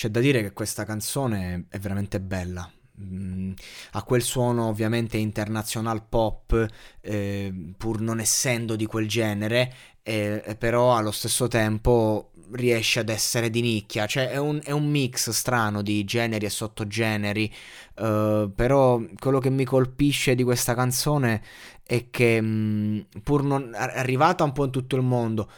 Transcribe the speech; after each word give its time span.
C'è 0.00 0.08
da 0.08 0.20
dire 0.20 0.40
che 0.40 0.54
questa 0.54 0.86
canzone 0.86 1.66
è 1.68 1.78
veramente 1.78 2.20
bella. 2.20 2.66
Mm, 3.02 3.52
ha 3.92 4.02
quel 4.02 4.22
suono 4.22 4.68
ovviamente 4.68 5.18
international 5.18 6.06
pop, 6.08 6.66
eh, 7.02 7.52
pur 7.76 8.00
non 8.00 8.18
essendo 8.18 8.76
di 8.76 8.86
quel 8.86 9.06
genere, 9.06 9.70
eh, 10.02 10.56
però 10.58 10.96
allo 10.96 11.10
stesso 11.10 11.48
tempo 11.48 12.30
riesce 12.52 13.00
ad 13.00 13.10
essere 13.10 13.50
di 13.50 13.60
nicchia, 13.60 14.06
cioè 14.06 14.30
è 14.30 14.38
un, 14.38 14.58
è 14.62 14.70
un 14.70 14.88
mix 14.88 15.28
strano 15.30 15.82
di 15.82 16.02
generi 16.04 16.46
e 16.46 16.50
sottogeneri, 16.50 17.52
uh, 17.96 18.50
però 18.54 19.00
quello 19.18 19.38
che 19.38 19.50
mi 19.50 19.64
colpisce 19.64 20.34
di 20.34 20.42
questa 20.42 20.74
canzone 20.74 21.42
è 21.82 22.08
che 22.08 22.40
mh, 22.40 23.06
pur 23.22 23.44
non 23.44 23.72
arrivata 23.74 24.44
un 24.44 24.52
po' 24.52 24.64
in 24.64 24.70
tutto 24.70 24.96
il 24.96 25.02
mondo, 25.02 25.50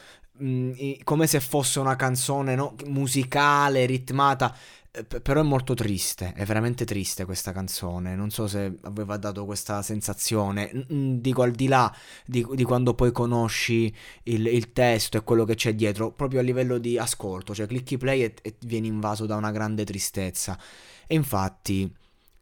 mh, 0.42 1.02
come 1.04 1.26
se 1.26 1.40
fosse 1.40 1.78
una 1.78 1.96
canzone 1.96 2.54
no? 2.54 2.74
musicale, 2.86 3.86
ritmata, 3.86 4.54
eh, 4.90 5.04
però 5.04 5.40
è 5.40 5.42
molto 5.42 5.74
triste, 5.74 6.32
è 6.34 6.44
veramente 6.44 6.84
triste 6.84 7.24
questa 7.24 7.52
canzone. 7.52 8.14
Non 8.14 8.30
so 8.30 8.46
se 8.46 8.76
aveva 8.82 9.16
dato 9.16 9.44
questa 9.44 9.80
sensazione. 9.82 10.70
Dico 10.88 11.42
al 11.42 11.52
di 11.52 11.68
là 11.68 11.94
di, 12.26 12.46
di 12.54 12.64
quando 12.64 12.94
poi 12.94 13.12
conosci 13.12 13.94
il, 14.24 14.46
il, 14.46 14.72
testo 14.72 15.16
e 15.16 15.22
quello 15.22 15.44
che 15.44 15.54
c'è 15.54 15.74
dietro, 15.74 16.12
proprio 16.12 16.40
a 16.40 16.42
livello 16.42 16.78
di 16.78 16.98
ascolto, 16.98 17.54
cioè 17.54 17.66
clicchi 17.66 17.96
play 17.96 18.22
e, 18.22 18.34
e 18.42 18.56
vieni 18.66 18.88
invaso 18.88 19.26
da 19.26 19.36
una 19.36 19.50
grande 19.50 19.84
tristezza. 19.84 20.58
E 21.06 21.14
infatti. 21.14 21.92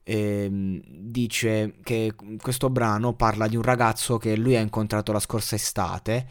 Ehm, 0.03 0.81
dice 0.87 1.75
che 1.85 2.15
questo 2.41 2.71
brano 2.71 3.13
parla 3.15 3.47
di 3.47 3.55
un 3.55 3.63
ragazzo 3.63 4.17
che 4.17 4.35
lui 4.35 4.57
ha 4.57 4.61
incontrato 4.61 5.13
la 5.13 5.21
scorsa 5.21 5.55
estate 5.55 6.27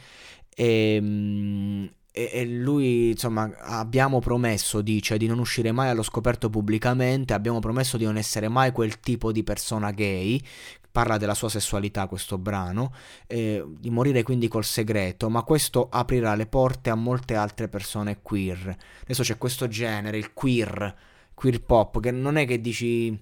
e, 0.60 0.96
ehm, 0.96 1.90
e, 2.12 2.30
e, 2.34 2.46
lui, 2.46 3.12
insomma, 3.12 3.50
abbiamo 3.60 4.20
promesso, 4.20 4.82
dice, 4.82 5.18
di 5.18 5.28
non 5.28 5.40
uscire 5.40 5.72
mai 5.72 5.88
allo 5.90 6.04
scoperto 6.04 6.50
pubblicamente, 6.50 7.34
abbiamo 7.34 7.60
promesso 7.60 7.96
di 7.96 8.04
non 8.04 8.18
essere 8.18 8.50
mai 8.50 8.72
quel 8.74 9.00
tipo 9.00 9.32
di 9.32 9.44
persona 9.44 9.92
gay, 9.92 10.42
parla 10.92 11.18
della 11.18 11.34
sua 11.34 11.48
sessualità 11.48 12.08
questo 12.08 12.38
brano, 12.38 12.94
eh, 13.28 13.64
di 13.80 13.90
morire 13.90 14.24
quindi 14.24 14.50
col 14.50 14.66
segreto, 14.66 15.30
ma 15.30 15.44
questo 15.44 15.88
aprirà 15.90 16.36
le 16.36 16.48
porte 16.48 16.90
a 16.90 16.96
molte 16.96 17.36
altre 17.36 17.70
persone 17.70 18.20
queer. 18.22 18.76
Adesso 19.04 19.24
c'è 19.24 19.38
questo 19.38 19.68
genere, 19.70 20.18
il 20.18 20.34
queer, 20.34 20.96
queer 21.34 21.62
pop, 21.62 22.02
che 22.02 22.12
non 22.12 22.36
è 22.36 22.46
che 22.46 22.60
dici 22.60 23.18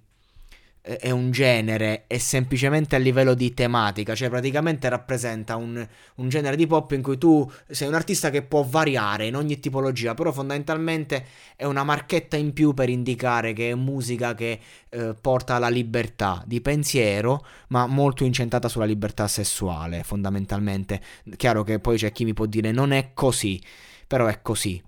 è 0.95 1.09
un 1.09 1.31
genere, 1.31 2.05
è 2.07 2.17
semplicemente 2.17 2.95
a 2.95 2.99
livello 2.99 3.33
di 3.33 3.53
tematica, 3.53 4.15
cioè 4.15 4.29
praticamente 4.29 4.87
rappresenta 4.87 5.57
un, 5.57 5.85
un, 6.15 6.29
genere 6.29 6.55
di 6.55 6.65
pop 6.65 6.93
in 6.93 7.01
cui 7.01 7.17
tu 7.17 7.49
sei 7.67 7.89
un 7.89 7.93
artista 7.93 8.29
che 8.29 8.41
può 8.41 8.63
variare 8.63 9.25
in 9.25 9.35
ogni 9.35 9.59
tipologia, 9.59 10.13
però 10.13 10.31
fondamentalmente 10.31 11.25
è 11.57 11.65
una 11.65 11.83
marchetta 11.83 12.37
in 12.37 12.53
più 12.53 12.73
per 12.73 12.87
indicare 12.87 13.51
che 13.51 13.71
è 13.71 13.75
musica 13.75 14.33
che 14.33 14.59
eh, 14.89 15.13
porta 15.19 15.55
alla 15.55 15.67
libertà 15.67 16.41
di 16.45 16.61
pensiero, 16.61 17.45
ma 17.67 17.85
molto 17.85 18.23
incentrata 18.23 18.69
sulla 18.69 18.85
libertà 18.85 19.27
sessuale, 19.27 20.03
fondamentalmente. 20.03 21.01
Chiaro 21.35 21.63
che 21.63 21.79
poi 21.79 21.97
c'è 21.97 22.13
chi 22.13 22.23
mi 22.23 22.33
può 22.33 22.45
dire 22.45 22.71
non 22.71 22.93
è 22.93 23.11
così, 23.13 23.61
però 24.07 24.27
è 24.27 24.41
così 24.41 24.81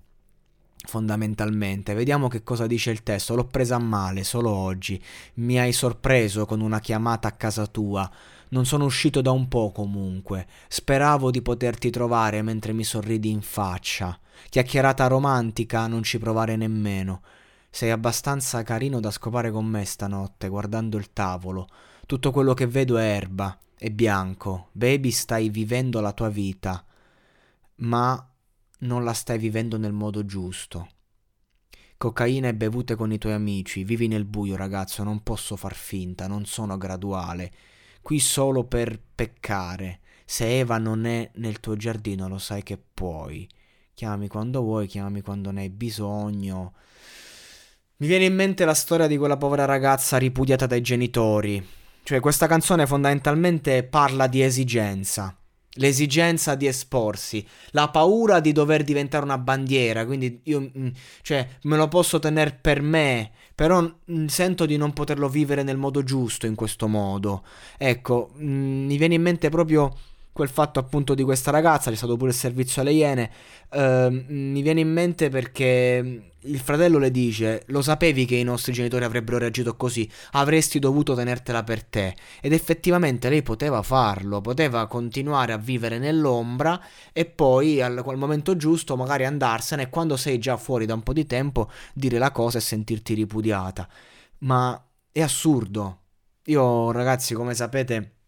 fondamentalmente. 0.85 1.94
Vediamo 1.94 2.28
che 2.28 2.44
cosa 2.44 2.67
dice 2.67 2.91
il 2.91 3.03
testo. 3.03 3.35
L'ho 3.35 3.45
presa 3.45 3.75
a 3.75 3.79
male 3.79 4.23
solo 4.23 4.50
oggi. 4.50 5.01
Mi 5.35 5.59
hai 5.59 5.73
sorpreso 5.73 6.45
con 6.45 6.62
una 6.62 6.79
chiamata 6.79 7.28
a 7.28 7.34
casa 7.34 7.67
tua. 7.67 8.09
Non 8.50 8.66
sono 8.66 8.85
uscito 8.85 9.22
da 9.22 9.31
un 9.31 9.47
po' 9.47 9.72
comunque. 9.72 10.47
Speravo 10.67 11.31
di 11.31 11.41
poterti 11.41 11.90
trovare 11.90 12.41
mentre 12.41 12.73
mi 12.73 12.84
sorridi 12.84 13.29
in 13.29 13.41
faccia. 13.41 14.17
Chiacchierata 14.50 15.07
romantica, 15.07 15.85
non 15.88 16.03
ci 16.03 16.17
provare 16.17 16.56
nemmeno. 16.56 17.22
Sei 17.69 17.91
abbastanza 17.91 18.63
carino 18.63 19.00
da 19.00 19.11
scopare 19.11 19.51
con 19.51 19.66
me 19.66 19.85
stanotte, 19.85 20.47
guardando 20.47 20.97
il 20.97 21.13
tavolo. 21.13 21.67
Tutto 22.07 22.31
quello 22.31 22.56
che 22.56 22.66
vedo 22.66 22.97
è 22.97 23.03
erba, 23.03 23.56
è 23.78 23.91
bianco. 23.91 24.69
Baby, 24.72 25.11
stai 25.11 25.50
vivendo 25.50 26.01
la 26.01 26.11
tua 26.13 26.29
vita. 26.29 26.84
Ma 27.75 28.28
non 28.79 29.03
la 29.03 29.13
stai 29.13 29.38
vivendo 29.38 29.78
nel 29.78 29.91
modo 29.91 30.25
giusto. 30.25 30.90
Cocaina 31.97 32.47
e 32.47 32.56
bevute 32.56 32.95
con 32.95 33.12
i 33.12 33.17
tuoi 33.17 33.34
amici, 33.34 33.84
vivi 33.84 34.07
nel 34.07 34.23
buio 34.23 34.56
ragazzo, 34.56 35.03
non 35.03 35.22
posso 35.22 35.57
far 35.57 35.75
finta, 35.75 36.28
non 36.28 36.45
sono 36.45 36.78
graduale, 36.78 37.51
qui 38.01 38.19
solo 38.19 38.63
per 38.63 39.00
peccare. 39.16 40.00
Se 40.23 40.59
Eva 40.59 40.78
non 40.78 41.06
è 41.06 41.29
nel 41.35 41.59
tuo 41.59 41.75
giardino 41.75 42.29
lo 42.29 42.38
sai 42.38 42.63
che 42.63 42.78
puoi. 42.78 43.50
Chiami 43.94 44.29
quando 44.29 44.62
vuoi, 44.62 44.88
chiami 44.88 45.22
quando 45.22 45.51
ne 45.51 45.61
hai 45.61 45.69
bisogno. 45.69 46.73
Mi 47.97 48.07
viene 48.07 48.25
in 48.25 48.35
mente 48.35 48.63
la 48.63 48.73
storia 48.73 49.07
di 49.07 49.17
quella 49.17 49.35
povera 49.35 49.66
ragazza 49.66 50.17
ripudiata 50.17 50.67
dai 50.67 50.81
genitori. 50.81 51.67
Cioè, 52.03 52.22
questa 52.22 52.47
canzone 52.47 52.88
fondamentalmente 52.88 53.84
parla 53.84 54.28
di 54.28 54.41
esigenza 54.41 55.35
l'esigenza 55.74 56.56
di 56.56 56.68
esporsi, 56.68 57.46
la 57.72 57.90
paura 57.90 58.40
di 58.40 58.52
dover 58.52 58.84
diventare 58.84 59.24
una 59.24 59.38
bandiera, 59.38 60.06
quindi 60.06 60.41
io 60.44 60.72
mm, 60.75 60.88
cioè, 61.22 61.47
me 61.63 61.78
lo 61.78 61.88
posso 61.88 62.19
tenere 62.19 62.57
per 62.59 62.81
me, 62.81 63.31
però 63.53 63.81
mm, 63.81 64.25
sento 64.25 64.66
di 64.66 64.78
non 64.78 64.94
poterlo 64.94 65.29
vivere 65.29 65.63
nel 65.63 65.78
modo 65.78 66.03
giusto 66.03 66.46
in 66.46 66.56
questo 66.56 66.88
modo. 66.88 67.44
Ecco, 67.78 68.31
mm, 68.38 68.85
mi 68.85 68.97
viene 68.97 69.16
in 69.16 69.22
mente 69.22 69.50
proprio 69.50 69.96
quel 70.31 70.50
fatto 70.50 70.79
appunto 70.79 71.13
di 71.13 71.23
questa 71.23 71.51
ragazza, 71.51 71.90
c'è 71.90 71.97
stato 71.97 72.16
pure 72.16 72.29
il 72.29 72.35
servizio 72.35 72.81
alle 72.81 72.91
Iene, 72.91 73.31
uh, 73.72 74.07
mi 74.09 74.62
viene 74.62 74.79
in 74.79 74.91
mente 74.91 75.29
perché 75.29 76.29
il 76.44 76.59
fratello 76.59 76.97
le 76.97 77.12
dice, 77.12 77.63
lo 77.67 77.81
sapevi 77.81 78.25
che 78.25 78.35
i 78.35 78.44
nostri 78.44 78.72
genitori 78.72 79.03
avrebbero 79.03 79.38
reagito 79.38 79.75
così, 79.75 80.09
avresti 80.31 80.79
dovuto 80.79 81.13
tenertela 81.13 81.63
per 81.63 81.84
te. 81.84 82.16
Ed 82.41 82.53
effettivamente 82.53 83.28
lei 83.29 83.41
poteva 83.41 83.81
farlo, 83.81 84.40
poteva 84.40 84.88
continuare 84.88 85.51
a 85.51 85.57
vivere 85.57 85.97
nell'ombra 85.97 86.79
e 87.11 87.25
poi 87.25 87.81
al, 87.81 88.01
al 88.06 88.17
momento 88.17 88.56
giusto 88.56 88.96
magari 88.96 89.25
andarsene 89.25 89.90
quando 89.90 90.16
sei 90.16 90.40
già 90.40 90.56
fuori 90.56 90.85
da 90.85 90.94
un 90.94 91.03
po' 91.03 91.13
di 91.13 91.25
tempo 91.25 91.69
dire 91.94 92.17
la 92.17 92.31
cosa 92.31 92.57
e 92.57 92.61
sentirti 92.61 93.14
ripudiata. 93.14 93.87
Ma 94.40 94.81
è 95.11 95.22
assurdo. 95.22 95.97
Io 96.46 96.91
ragazzi, 96.91 97.34
come 97.34 97.53
sapete 97.53 98.18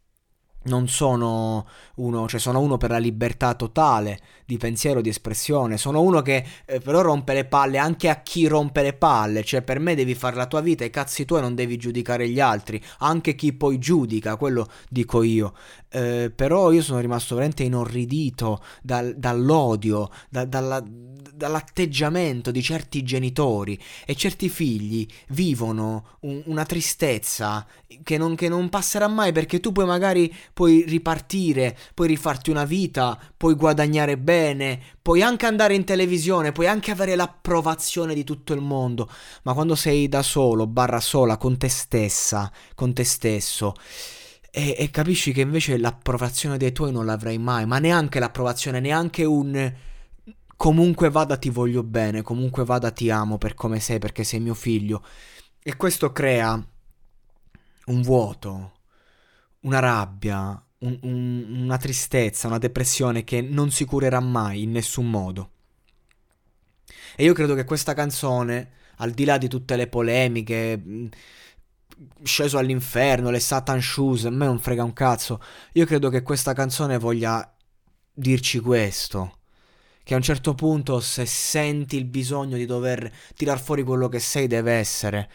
non 0.63 0.87
sono 0.87 1.65
uno, 1.95 2.27
cioè 2.27 2.39
sono 2.39 2.59
uno 2.59 2.77
per 2.77 2.91
la 2.91 2.97
libertà 2.97 3.53
totale 3.55 4.19
di 4.45 4.57
pensiero, 4.57 5.01
di 5.01 5.09
espressione, 5.09 5.77
sono 5.77 6.01
uno 6.01 6.21
che 6.21 6.45
eh, 6.65 6.79
però 6.79 7.01
rompe 7.01 7.33
le 7.33 7.45
palle 7.45 7.77
anche 7.77 8.09
a 8.09 8.21
chi 8.21 8.47
rompe 8.47 8.81
le 8.81 8.93
palle, 8.93 9.43
cioè 9.43 9.61
per 9.61 9.79
me 9.79 9.95
devi 9.95 10.13
fare 10.13 10.35
la 10.35 10.45
tua 10.45 10.61
vita, 10.61 10.83
i 10.83 10.89
cazzi 10.89 11.25
tuoi 11.25 11.41
non 11.41 11.55
devi 11.55 11.77
giudicare 11.77 12.27
gli 12.27 12.39
altri, 12.39 12.81
anche 12.99 13.35
chi 13.35 13.53
poi 13.53 13.79
giudica, 13.79 14.35
quello 14.35 14.67
dico 14.89 15.23
io. 15.23 15.53
Eh, 15.91 16.31
però 16.33 16.71
io 16.71 16.81
sono 16.81 16.99
rimasto 16.99 17.35
veramente 17.35 17.63
inorridito 17.63 18.63
dal, 18.81 19.13
dall'odio, 19.17 20.09
da, 20.29 20.45
dalla, 20.45 20.81
dall'atteggiamento 20.81 22.49
di 22.49 22.61
certi 22.61 23.03
genitori. 23.03 23.77
E 24.05 24.15
certi 24.15 24.47
figli 24.47 25.05
vivono 25.29 26.17
un, 26.21 26.41
una 26.45 26.63
tristezza 26.63 27.67
che 28.03 28.17
non, 28.17 28.35
che 28.35 28.47
non 28.47 28.69
passerà 28.69 29.07
mai 29.07 29.33
perché 29.33 29.59
tu 29.59 29.73
poi 29.73 29.85
magari 29.85 30.33
puoi 30.53 30.83
ripartire, 30.87 31.77
puoi 31.93 32.07
rifarti 32.07 32.49
una 32.49 32.63
vita, 32.63 33.19
puoi 33.35 33.55
guadagnare 33.55 34.17
bene, 34.17 34.79
puoi 35.01 35.21
anche 35.21 35.45
andare 35.45 35.73
in 35.75 35.83
televisione, 35.83 36.53
puoi 36.53 36.67
anche 36.67 36.91
avere 36.91 37.15
l'approvazione 37.15 38.13
di 38.13 38.23
tutto 38.23 38.53
il 38.53 38.61
mondo, 38.61 39.09
ma 39.43 39.53
quando 39.53 39.75
sei 39.75 40.07
da 40.07 40.21
solo, 40.21 40.67
barra 40.67 41.01
sola, 41.01 41.35
con 41.35 41.57
te 41.57 41.67
stessa, 41.67 42.49
con 42.75 42.93
te 42.93 43.03
stesso, 43.03 43.73
e, 44.51 44.75
e, 44.77 44.89
capisci 44.91 45.31
che 45.31 45.41
invece 45.41 45.77
l'approvazione 45.77 46.57
dei 46.57 46.73
tuoi 46.73 46.91
non 46.91 47.05
l'avrai 47.05 47.37
mai, 47.37 47.65
ma 47.65 47.79
neanche 47.79 48.19
l'approvazione, 48.19 48.79
neanche 48.81 49.23
un 49.23 49.73
comunque 50.61 51.09
vada 51.09 51.37
ti 51.37 51.49
voglio 51.49 51.81
bene, 51.81 52.21
comunque 52.21 52.63
vada 52.63 52.91
ti 52.91 53.09
amo 53.09 53.39
per 53.39 53.55
come 53.55 53.79
sei, 53.79 53.97
perché 53.97 54.23
sei 54.23 54.39
mio 54.39 54.53
figlio. 54.53 55.03
E 55.63 55.75
questo 55.75 56.11
crea 56.11 56.53
un 57.85 58.01
vuoto, 58.01 58.73
una 59.61 59.79
rabbia, 59.79 60.63
un, 60.79 60.99
un, 61.01 61.61
una 61.63 61.77
tristezza, 61.77 62.47
una 62.47 62.57
depressione 62.57 63.23
che 63.23 63.41
non 63.41 63.71
si 63.71 63.85
curerà 63.85 64.19
mai 64.19 64.63
in 64.63 64.71
nessun 64.71 65.09
modo. 65.09 65.51
E 67.15 67.23
io 67.23 67.33
credo 67.33 67.55
che 67.55 67.63
questa 67.63 67.93
canzone, 67.93 68.71
al 68.97 69.11
di 69.11 69.25
là 69.25 69.37
di 69.37 69.47
tutte 69.47 69.75
le 69.75 69.87
polemiche, 69.87 71.09
sceso 72.23 72.57
all'inferno, 72.57 73.29
le 73.29 73.39
Satan 73.39 73.81
Shoes, 73.81 74.25
a 74.25 74.29
me 74.29 74.45
non 74.45 74.59
frega 74.59 74.83
un 74.83 74.93
cazzo. 74.93 75.41
Io 75.73 75.85
credo 75.85 76.09
che 76.09 76.23
questa 76.23 76.53
canzone 76.53 76.97
voglia 76.97 77.53
dirci 78.13 78.59
questo. 78.59 79.37
Che 80.03 80.13
a 80.13 80.17
un 80.17 80.23
certo 80.23 80.55
punto, 80.55 80.99
se 80.99 81.25
senti 81.25 81.95
il 81.97 82.05
bisogno 82.05 82.57
di 82.57 82.65
dover 82.65 83.11
tirar 83.35 83.59
fuori 83.59 83.83
quello 83.83 84.09
che 84.09 84.19
sei, 84.19 84.47
deve 84.47 84.73
essere. 84.73 85.29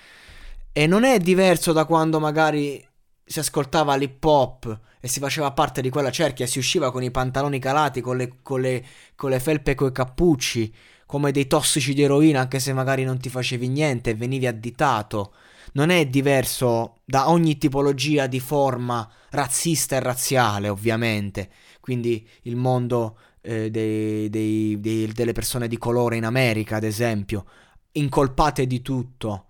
E 0.73 0.87
non 0.87 1.05
è 1.05 1.19
diverso 1.19 1.73
da 1.73 1.85
quando 1.85 2.19
magari 2.19 2.85
si 3.25 3.39
ascoltava 3.39 3.97
l'hip 3.97 4.23
hop 4.25 4.81
e 5.01 5.09
si 5.09 5.21
faceva 5.21 5.53
parte 5.53 5.81
di 5.81 5.91
quella 5.91 6.11
cerchia 6.11 6.47
si 6.47 6.59
usciva 6.59 6.91
con 6.91 7.03
i 7.03 7.11
pantaloni 7.11 7.59
calati, 7.59 8.01
con 8.01 8.17
le, 8.17 8.39
con 8.43 8.61
le, 8.61 8.85
con 9.15 9.31
le 9.31 9.41
felpe 9.41 9.73
e 9.73 9.75
coi 9.75 9.93
cappucci, 9.93 10.73
come 11.07 11.33
dei 11.33 11.47
tossici 11.47 11.95
di 11.95 12.03
eroina, 12.03 12.41
anche 12.41 12.59
se 12.59 12.73
magari 12.73 13.05
non 13.05 13.19
ti 13.19 13.29
facevi 13.29 13.69
niente 13.69 14.11
e 14.11 14.15
venivi 14.15 14.47
additato 14.47 15.33
non 15.77 15.91
è 15.91 16.07
diverso 16.07 17.01
da 17.05 17.29
ogni 17.29 17.59
tipologia 17.59 18.27
di 18.27 18.41
forma 18.41 19.09
razzista 19.31 19.97
e 19.97 20.01
razziale, 20.01 20.69
ovviamente. 20.71 21.51
Quindi 21.81 22.27
il 22.43 22.57
mondo 22.57 23.19
eh, 23.43 23.71
dei, 23.71 24.31
dei, 24.31 24.81
dei, 24.81 25.13
delle 25.13 25.33
persone 25.33 25.69
di 25.69 25.77
colore 25.77 26.17
in 26.17 26.25
America, 26.25 26.77
ad 26.77 26.85
esempio, 26.85 27.45
incolpate 27.93 28.67
di 28.67 28.81
tutto. 28.81 29.45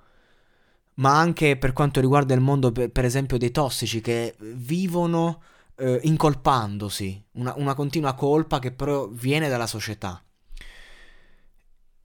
Ma 0.95 1.17
anche 1.17 1.57
per 1.57 1.73
quanto 1.73 2.01
riguarda 2.01 2.35
il 2.35 2.41
mondo, 2.41 2.73
per, 2.73 2.91
per 2.91 3.05
esempio, 3.05 3.39
dei 3.39 3.53
tossici 3.53 4.01
che 4.01 4.35
vivono 4.39 5.43
eh, 5.77 6.01
incolpandosi, 6.03 7.25
una, 7.33 7.55
una 7.57 7.75
continua 7.75 8.15
colpa 8.15 8.59
che 8.59 8.73
però 8.73 9.07
viene 9.07 9.49
dalla 9.49 9.69
società. 9.69 10.21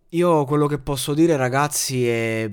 Io 0.10 0.46
quello 0.46 0.68
che 0.68 0.78
posso 0.78 1.16
dire, 1.16 1.38
ragazzi, 1.38 2.08
è 2.08 2.52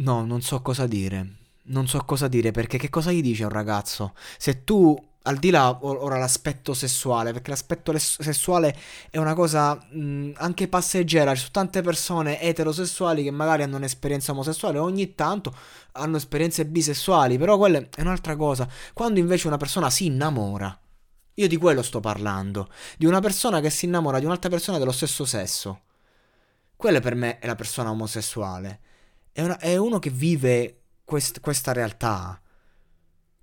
No, 0.00 0.24
non 0.24 0.42
so 0.42 0.62
cosa 0.62 0.86
dire. 0.86 1.34
Non 1.70 1.86
so 1.88 1.98
cosa 2.04 2.28
dire 2.28 2.50
perché 2.52 2.78
che 2.78 2.88
cosa 2.88 3.10
gli 3.12 3.20
dice 3.20 3.42
un 3.44 3.50
ragazzo? 3.50 4.14
Se 4.38 4.62
tu, 4.64 4.96
al 5.22 5.36
di 5.38 5.50
là 5.50 5.76
ora 5.82 6.16
l'aspetto 6.18 6.72
sessuale, 6.72 7.32
perché 7.32 7.50
l'aspetto 7.50 7.90
les- 7.92 8.20
sessuale 8.22 8.74
è 9.10 9.18
una 9.18 9.34
cosa 9.34 9.74
mh, 9.74 10.32
anche 10.36 10.68
passeggera, 10.68 11.32
ci 11.34 11.40
sono 11.40 11.50
tante 11.52 11.82
persone 11.82 12.40
eterosessuali 12.40 13.22
che 13.24 13.30
magari 13.32 13.64
hanno 13.64 13.76
un'esperienza 13.76 14.32
omosessuale, 14.32 14.78
ogni 14.78 15.14
tanto 15.14 15.52
hanno 15.92 16.16
esperienze 16.16 16.64
bisessuali, 16.64 17.36
però 17.36 17.58
quella 17.58 17.78
è 17.78 18.00
un'altra 18.00 18.36
cosa. 18.36 18.68
Quando 18.94 19.18
invece 19.18 19.48
una 19.48 19.56
persona 19.58 19.90
si 19.90 20.06
innamora, 20.06 20.78
io 21.34 21.48
di 21.48 21.56
quello 21.56 21.82
sto 21.82 22.00
parlando, 22.00 22.68
di 22.96 23.04
una 23.06 23.20
persona 23.20 23.60
che 23.60 23.70
si 23.70 23.84
innamora 23.86 24.18
di 24.20 24.24
un'altra 24.24 24.48
persona 24.48 24.78
dello 24.78 24.92
stesso 24.92 25.24
sesso. 25.24 25.80
Quella 26.76 27.00
per 27.00 27.14
me 27.16 27.38
è 27.40 27.46
la 27.46 27.56
persona 27.56 27.90
omosessuale. 27.90 28.80
È, 29.38 29.42
una, 29.42 29.56
è 29.58 29.76
uno 29.76 30.00
che 30.00 30.10
vive 30.10 30.80
quest, 31.04 31.38
questa 31.38 31.72
realtà 31.72 32.42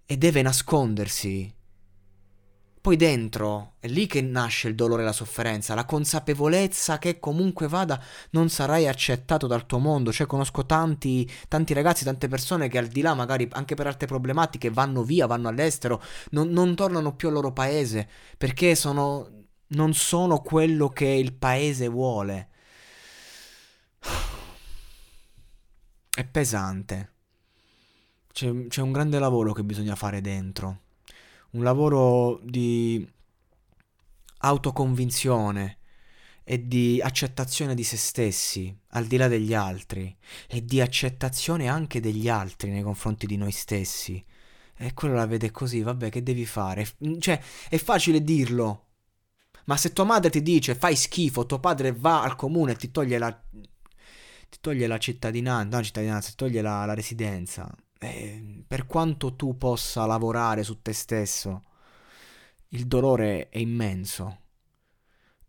e 0.06 0.18
deve 0.18 0.42
nascondersi. 0.42 1.50
Poi 2.82 2.98
dentro 2.98 3.76
è 3.80 3.88
lì 3.88 4.06
che 4.06 4.20
nasce 4.22 4.68
il 4.68 4.76
dolore 4.76 5.04
e 5.04 5.06
la 5.06 5.14
sofferenza, 5.14 5.74
la 5.74 5.86
consapevolezza 5.86 6.98
che 6.98 7.18
comunque 7.18 7.70
vada 7.70 7.98
non 8.32 8.50
sarai 8.50 8.90
accettato 8.90 9.48
dal 9.48 9.66
tuo 9.66 9.78
mondo. 9.80 10.12
Cioè 10.12 10.28
conosco 10.28 10.66
tanti, 10.66 11.32
tanti 11.48 11.74
ragazzi, 11.74 12.04
tante 12.04 12.28
persone 12.28 12.68
che 12.68 12.78
al 12.78 12.88
di 12.88 13.00
là 13.00 13.14
magari 13.14 13.48
anche 13.54 13.76
per 13.76 13.88
altre 13.88 14.06
problematiche 14.06 14.70
vanno 14.70 15.02
via, 15.02 15.28
vanno 15.28 15.48
all'estero, 15.48 16.04
non, 16.32 16.50
non 16.50 16.76
tornano 16.76 17.16
più 17.16 17.30
al 17.30 17.36
loro 17.36 17.54
paese 17.54 18.10
perché 18.38 18.76
sono, 18.76 19.46
non 19.68 19.94
sono 19.94 20.42
quello 20.42 20.90
che 20.90 21.08
il 21.08 21.32
paese 21.32 21.88
vuole. 21.88 22.50
È 26.16 26.24
pesante. 26.24 27.12
C'è, 28.32 28.68
c'è 28.68 28.82
un 28.82 28.92
grande 28.92 29.20
lavoro 29.20 29.54
che 29.54 29.64
bisogna 29.64 29.96
fare 29.96 30.22
dentro. 30.22 30.82
Un 31.52 31.64
lavoro 31.64 32.40
di 32.44 33.08
autoconvinzione 34.40 35.78
e 36.44 36.68
di 36.68 37.02
accettazione 37.02 37.76
di 37.76 37.84
se 37.84 37.98
stessi, 37.98 38.76
al 38.90 39.06
di 39.06 39.18
là 39.18 39.28
degli 39.28 39.54
altri, 39.54 40.16
e 40.48 40.64
di 40.64 40.80
accettazione 40.80 41.68
anche 41.68 42.00
degli 42.00 42.30
altri 42.30 42.72
nei 42.72 42.84
confronti 42.84 43.26
di 43.26 43.36
noi 43.36 43.52
stessi. 43.52 44.24
E 44.78 44.94
quello 44.94 45.16
la 45.16 45.26
vede 45.26 45.52
così, 45.52 45.82
vabbè, 45.82 46.10
che 46.10 46.24
devi 46.24 46.46
fare? 46.46 46.88
Cioè, 47.20 47.42
è 47.70 47.78
facile 47.78 48.24
dirlo. 48.24 48.84
Ma 49.66 49.78
se 49.78 49.94
tua 49.94 50.04
madre 50.04 50.30
ti 50.30 50.44
dice 50.44 50.76
fai 50.76 50.96
schifo, 50.96 51.46
tuo 51.46 51.60
padre 51.60 51.92
va 51.92 52.22
al 52.22 52.36
comune 52.36 52.74
e 52.74 52.76
ti 52.76 52.92
toglie 52.92 53.18
la 53.18 53.44
ti 54.56 54.62
toglie 54.62 54.88
la 54.88 54.98
cittadinanza, 54.98 55.78
no 55.78 55.84
cittadinanza, 55.84 56.30
ti 56.30 56.36
toglie 56.36 56.62
la, 56.62 56.86
la 56.86 56.94
residenza. 56.94 57.70
E 58.00 58.64
per 58.66 58.86
quanto 58.86 59.36
tu 59.36 59.58
possa 59.58 60.06
lavorare 60.06 60.64
su 60.64 60.82
te 60.82 60.94
stesso, 60.94 61.64
il 62.70 62.88
dolore 62.88 63.50
è 63.50 63.58
immenso 63.58 64.40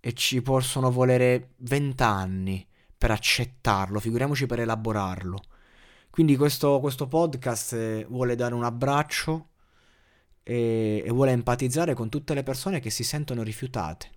e 0.01 0.13
ci 0.13 0.43
possono 0.43 0.91
volere 0.91 1.55
vent'anni 1.59 2.67
per 2.97 3.11
accettarlo, 3.11 4.01
figuriamoci 4.01 4.47
per 4.47 4.61
elaborarlo. 4.61 5.41
Quindi 6.11 6.37
questo, 6.37 6.81
questo 6.81 7.07
podcast 7.07 7.73
eh, 7.75 8.07
vuole 8.09 8.35
dare 8.37 8.55
un 8.55 8.65
abbraccio 8.65 9.51
e, 10.43 11.03
e 11.05 11.11
vuole 11.11 11.33
empatizzare 11.33 11.95
con 11.95 12.09
tutte 12.09 12.35
le 12.35 12.43
persone 12.43 12.81
che 12.81 12.91
si 12.91 13.05
sentono 13.05 13.43
rifiutate, 13.43 14.11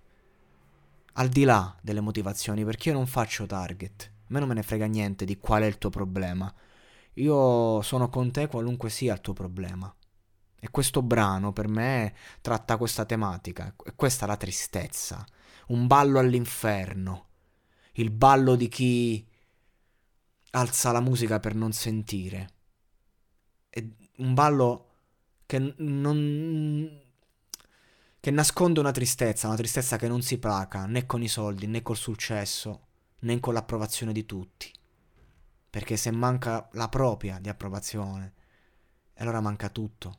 al 1.14 1.28
di 1.28 1.44
là 1.44 1.76
delle 1.82 2.00
motivazioni, 2.00 2.64
perché 2.64 2.88
io 2.88 2.94
non 2.94 3.06
faccio 3.06 3.46
target. 3.46 4.18
Me 4.30 4.38
non 4.38 4.48
me 4.48 4.54
ne 4.54 4.62
frega 4.62 4.86
niente 4.86 5.24
di 5.24 5.38
qual 5.38 5.62
è 5.62 5.66
il 5.66 5.78
tuo 5.78 5.90
problema. 5.90 6.52
Io 7.14 7.82
sono 7.82 8.08
con 8.08 8.30
te 8.30 8.46
qualunque 8.46 8.88
sia 8.88 9.14
il 9.14 9.20
tuo 9.20 9.32
problema. 9.32 9.92
E 10.60 10.70
questo 10.70 11.02
brano 11.02 11.52
per 11.52 11.66
me 11.66 12.14
tratta 12.40 12.76
questa 12.76 13.04
tematica. 13.04 13.74
E 13.84 13.94
questa 13.96 14.26
è 14.26 14.28
la 14.28 14.36
tristezza. 14.36 15.24
Un 15.68 15.86
ballo 15.88 16.20
all'inferno. 16.20 17.26
Il 17.94 18.10
ballo 18.10 18.54
di 18.54 18.68
chi 18.68 19.26
alza 20.52 20.92
la 20.92 21.00
musica 21.00 21.40
per 21.40 21.56
non 21.56 21.72
sentire. 21.72 22.48
È 23.68 23.84
un 24.18 24.34
ballo 24.34 24.86
che 25.46 25.74
non 25.78 27.08
che 28.20 28.30
nasconde 28.30 28.80
una 28.80 28.92
tristezza, 28.92 29.46
una 29.48 29.56
tristezza 29.56 29.96
che 29.96 30.06
non 30.06 30.22
si 30.22 30.38
placa 30.38 30.84
né 30.86 31.06
con 31.06 31.22
i 31.22 31.28
soldi 31.28 31.66
né 31.66 31.82
col 31.82 31.96
successo 31.96 32.88
né 33.20 33.40
con 33.40 33.54
l'approvazione 33.54 34.12
di 34.12 34.24
tutti. 34.24 34.72
Perché 35.68 35.96
se 35.96 36.10
manca 36.10 36.68
la 36.72 36.88
propria 36.88 37.38
di 37.38 37.48
approvazione, 37.48 38.34
allora 39.14 39.40
manca 39.40 39.68
tutto. 39.68 40.18